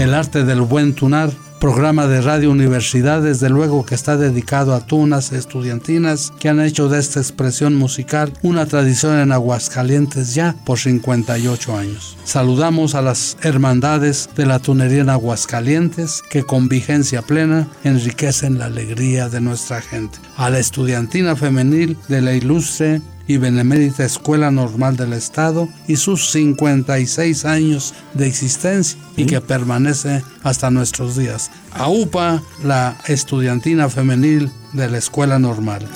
[0.00, 1.30] El arte del buen tunar,
[1.62, 6.88] programa de Radio Universidad, desde luego que está dedicado a tunas estudiantinas que han hecho
[6.88, 12.18] de esta expresión musical una tradición en Aguascalientes ya por 58 años.
[12.24, 18.64] Saludamos a las hermandades de la tunería en Aguascalientes que con vigencia plena enriquecen la
[18.64, 20.18] alegría de nuestra gente.
[20.36, 26.30] A la estudiantina femenil de la ilustre y Benemérita Escuela Normal del Estado y sus
[26.30, 31.50] 56 años de existencia y que permanece hasta nuestros días.
[31.72, 35.86] A UPA, la estudiantina femenil de la Escuela Normal.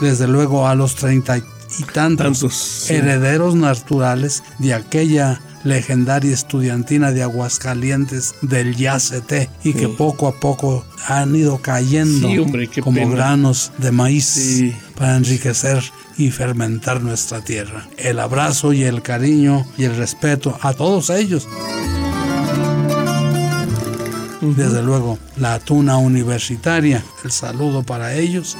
[0.00, 1.42] Desde luego a los treinta y
[1.92, 2.94] tantos, Tantos, sí.
[2.94, 9.94] herederos naturales de aquella legendaria estudiantina de Aguascalientes del Yacete y que Sí.
[9.98, 13.14] poco a poco han ido cayendo Sí, hombre, qué como pena.
[13.14, 14.74] granos de maíz Sí.
[14.96, 15.82] para enriquecer
[16.16, 17.86] y fermentar nuestra tierra.
[17.96, 21.46] El abrazo y el cariño y el respeto a todos ellos.
[24.40, 28.56] Desde luego, la tuna universitaria, el saludo para ellos.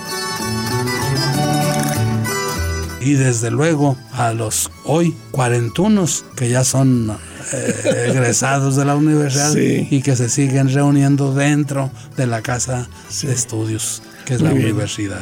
[3.01, 7.17] Y desde luego a los hoy cuarentunos que ya son
[7.53, 9.87] eh, egresados de la universidad Sí.
[9.91, 12.89] y que se siguen reuniendo dentro de la casa
[13.23, 14.67] de estudios que es Muy la bien.
[14.67, 15.21] universidad.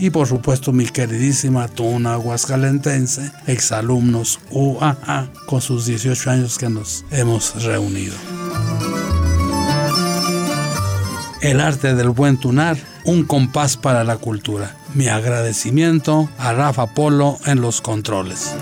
[0.00, 7.04] Y por supuesto mi queridísima Tuna Aguascalentense, exalumnos UAA, con sus 18 años que nos
[7.10, 8.14] hemos reunido.
[11.40, 12.76] El arte del buen tunar,
[13.08, 14.76] un compás para la cultura.
[14.92, 18.54] Mi agradecimiento a Rafa Polo en los controles.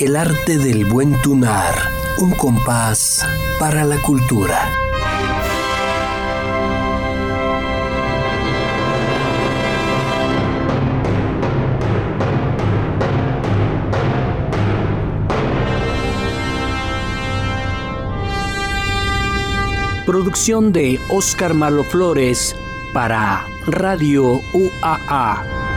[0.00, 1.74] El arte del buen tunar,
[2.20, 3.22] un compás
[3.58, 4.66] para la cultura.
[20.06, 22.56] Producción de Oscar Malo Flores
[22.94, 25.69] para Radio UAA.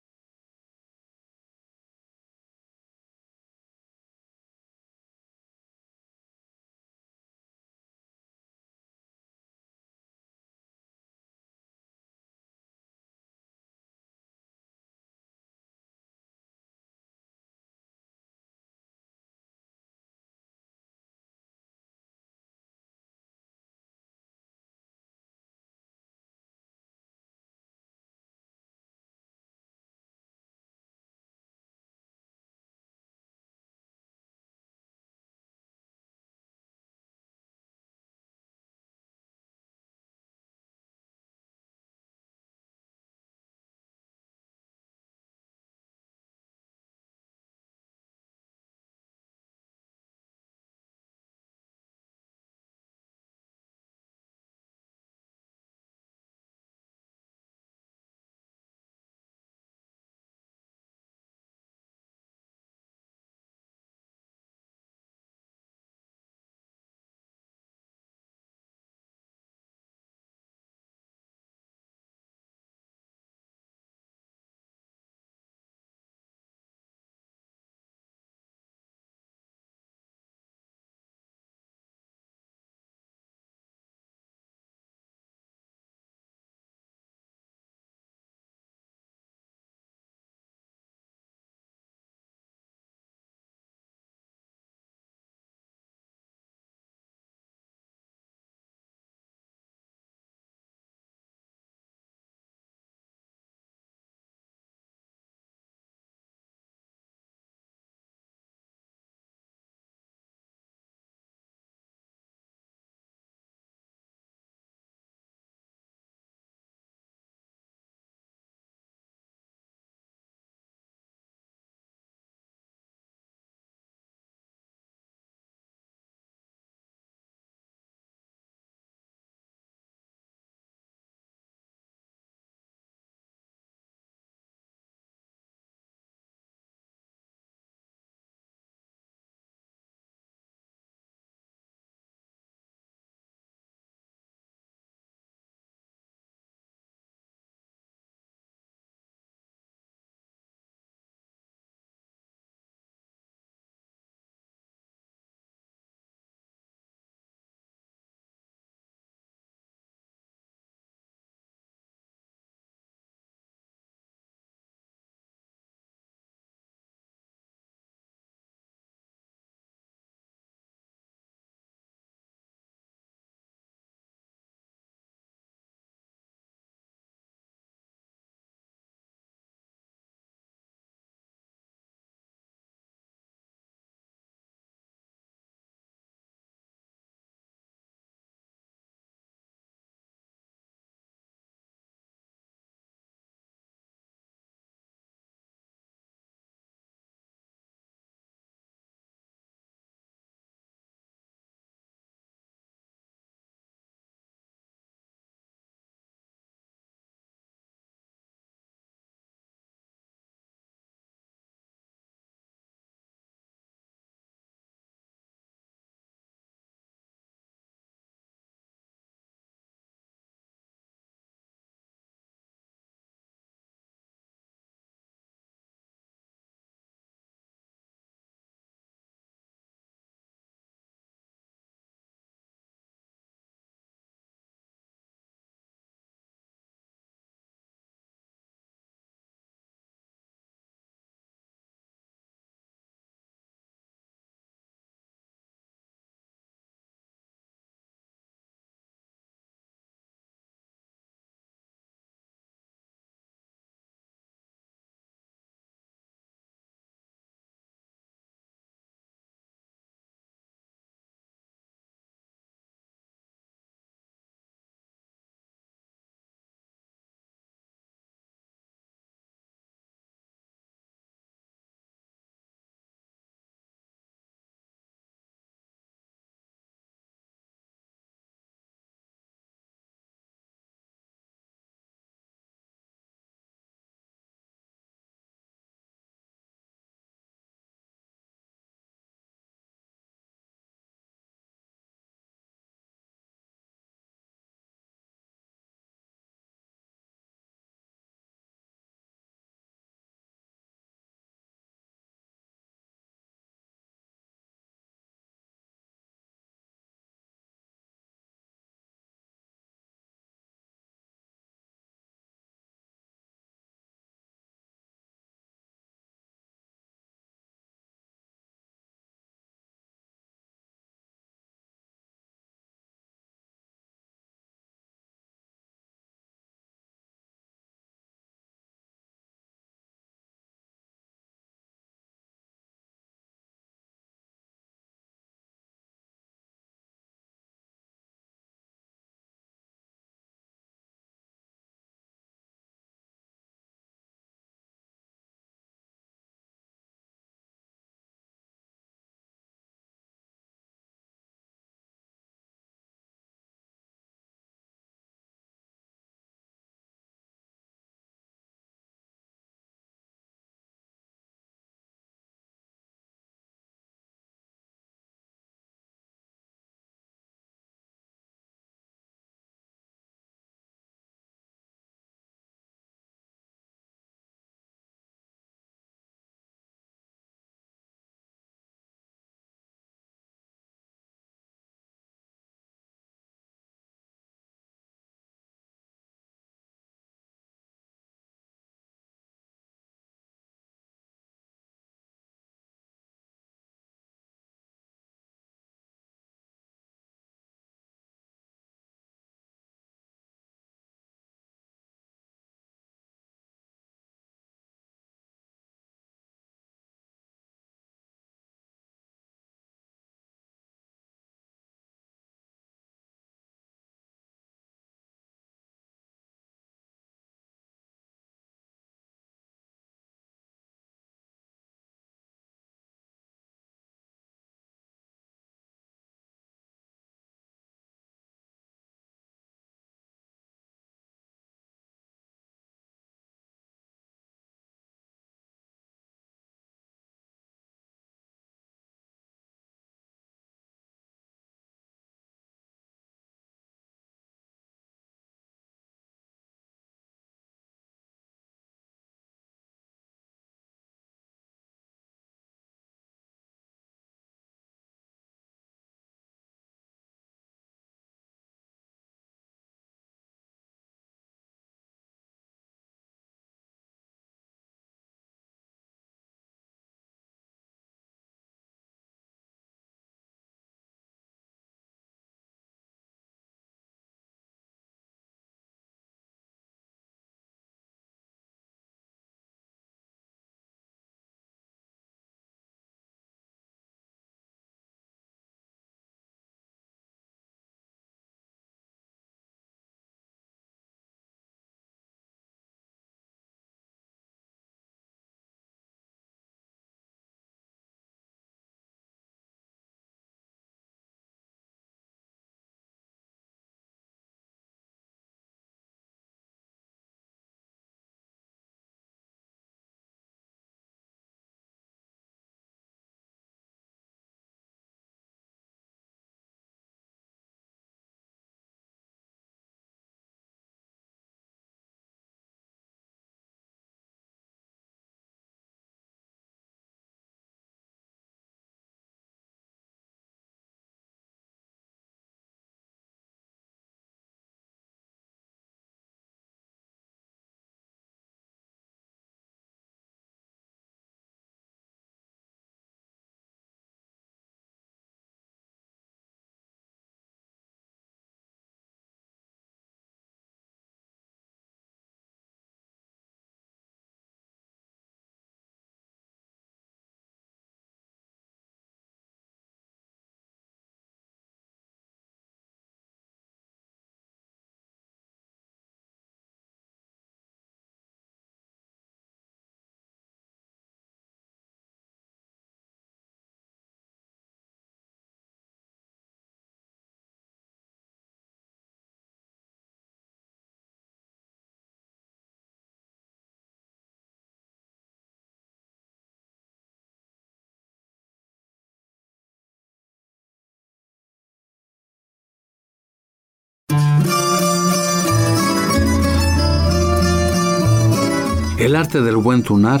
[598.86, 600.00] El arte del buen tunar,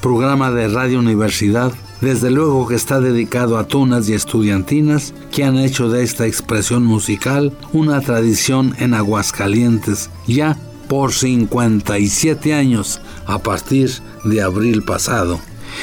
[0.00, 5.58] programa de Radio Universidad, desde luego que está dedicado a tunas y estudiantinas que han
[5.58, 10.56] hecho de esta expresión musical una tradición en Aguascalientes ya
[10.88, 13.90] por 57 años a partir
[14.24, 15.38] de abril pasado.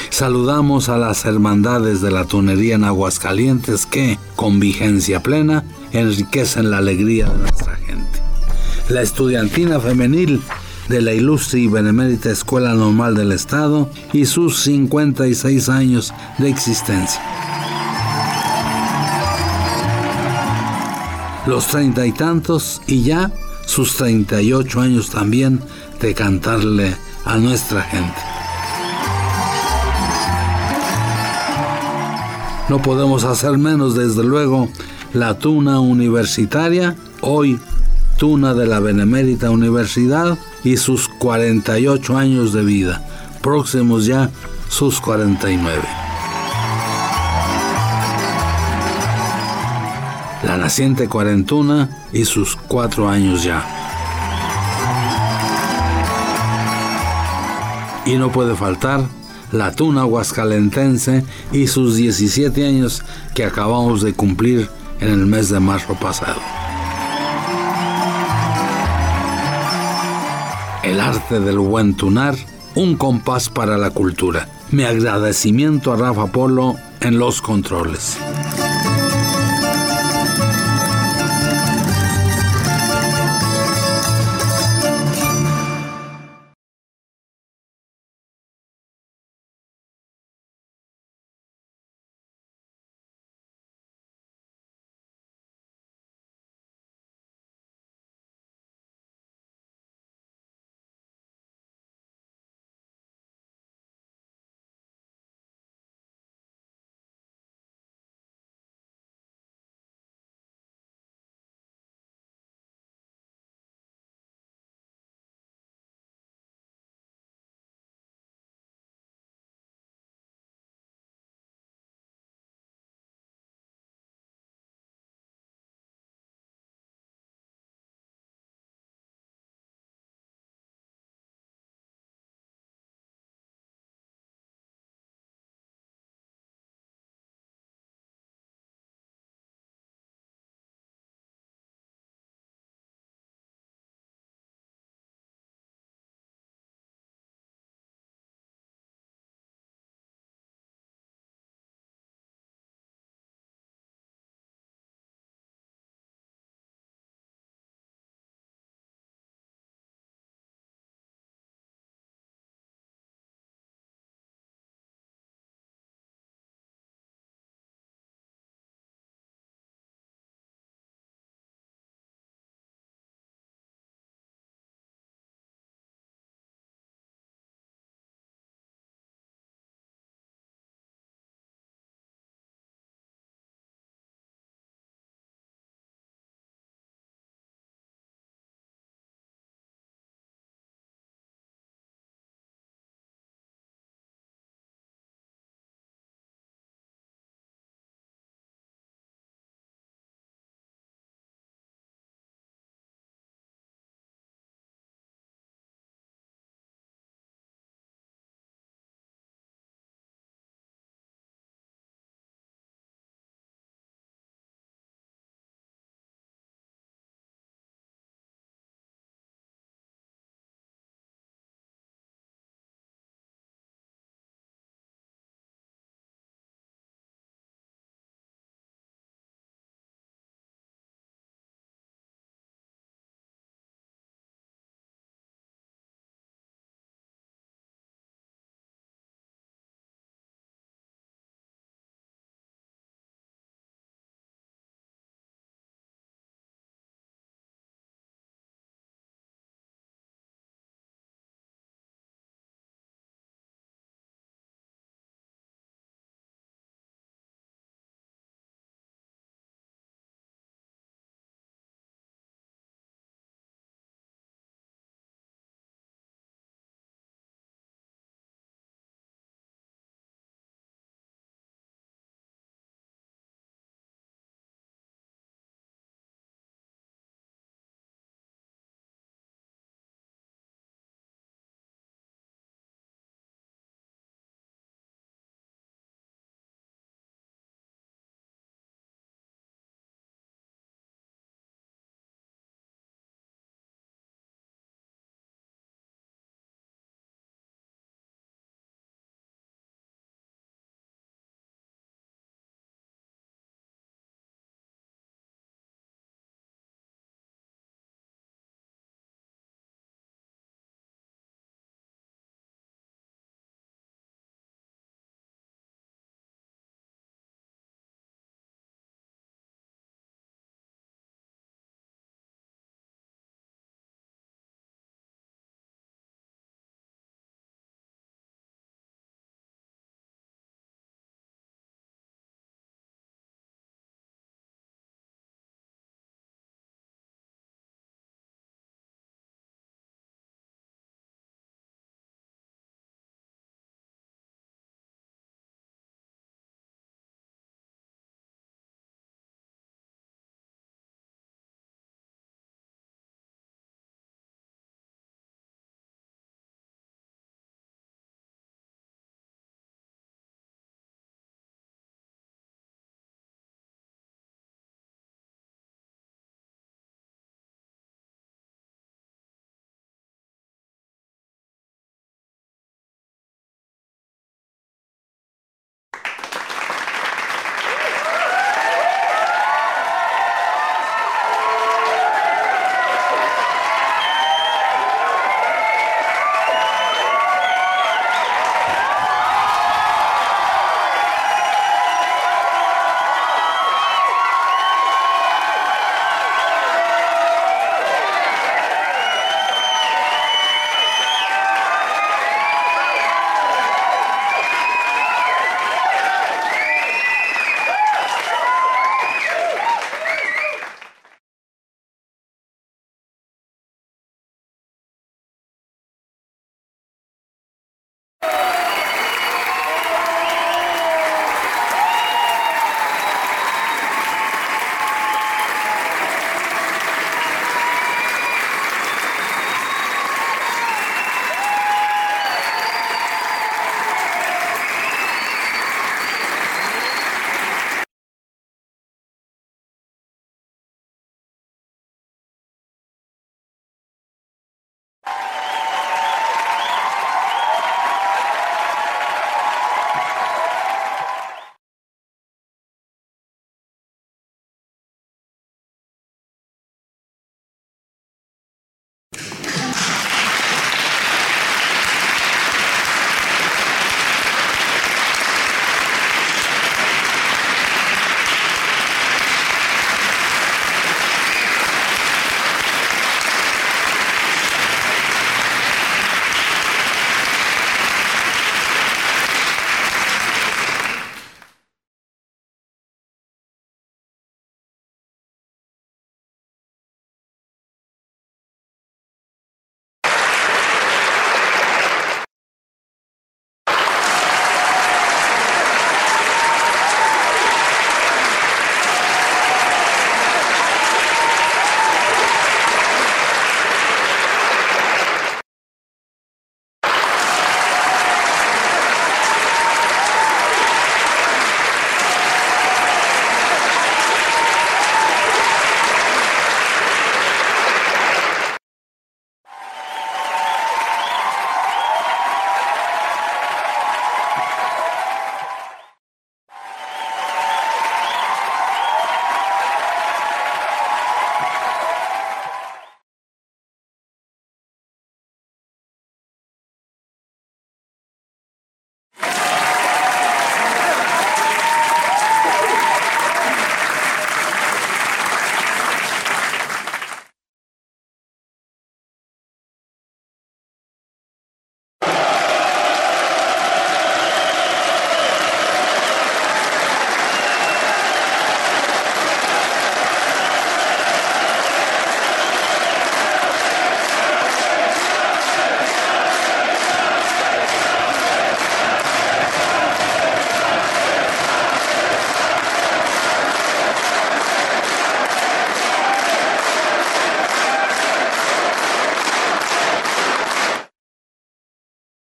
[0.09, 6.79] Saludamos a las hermandades de la tunería en Aguascalientes que, con vigencia plena, enriquecen la
[6.79, 8.23] alegría de nuestra gente.
[8.89, 10.41] La estudiantina femenil
[10.89, 17.21] de la ilustre y benemérita Escuela Normal del Estado y sus 56 años de existencia.
[21.45, 23.31] Los treinta y tantos y ya
[23.65, 25.61] sus 38 años también
[26.01, 28.19] de cantarle a nuestra gente.
[32.67, 34.69] No podemos hacer menos, desde luego,
[35.13, 37.59] la tuna universitaria, hoy
[38.17, 43.05] tuna de la Benemérita Universidad y sus 48 años de vida,
[43.41, 44.29] próximos ya
[44.69, 45.81] sus 49.
[50.43, 53.65] La naciente cuarentuna y sus cuatro años ya.
[58.05, 59.01] Y no puede faltar
[59.51, 63.03] la tuna huascalentense y sus 17 años
[63.33, 64.69] que acabamos de cumplir
[64.99, 66.39] en el mes de marzo pasado.
[70.99, 72.35] El arte del buen tunar,
[72.75, 74.49] un compás para la cultura.
[74.69, 78.17] Mi agradecimiento a Rafa Polo en los controles.